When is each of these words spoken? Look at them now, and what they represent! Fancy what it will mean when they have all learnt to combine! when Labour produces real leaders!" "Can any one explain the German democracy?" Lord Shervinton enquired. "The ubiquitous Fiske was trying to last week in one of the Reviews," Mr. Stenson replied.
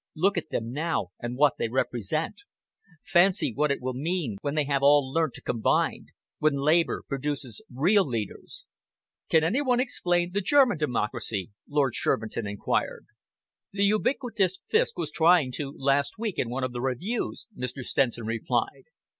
Look 0.15 0.35
at 0.35 0.49
them 0.49 0.71
now, 0.71 1.09
and 1.19 1.37
what 1.37 1.57
they 1.59 1.69
represent! 1.69 2.41
Fancy 3.05 3.53
what 3.53 3.69
it 3.71 3.83
will 3.83 3.93
mean 3.93 4.37
when 4.41 4.55
they 4.55 4.63
have 4.63 4.81
all 4.81 5.13
learnt 5.13 5.35
to 5.35 5.43
combine! 5.43 6.07
when 6.39 6.55
Labour 6.55 7.03
produces 7.07 7.61
real 7.71 8.03
leaders!" 8.03 8.65
"Can 9.29 9.43
any 9.43 9.61
one 9.61 9.79
explain 9.79 10.31
the 10.31 10.41
German 10.41 10.79
democracy?" 10.79 11.51
Lord 11.69 11.93
Shervinton 11.93 12.47
enquired. 12.47 13.05
"The 13.73 13.83
ubiquitous 13.85 14.59
Fiske 14.71 14.97
was 14.97 15.11
trying 15.11 15.51
to 15.57 15.71
last 15.77 16.13
week 16.17 16.39
in 16.39 16.49
one 16.49 16.63
of 16.63 16.71
the 16.71 16.81
Reviews," 16.81 17.45
Mr. 17.55 17.83
Stenson 17.83 18.25
replied. 18.25 18.85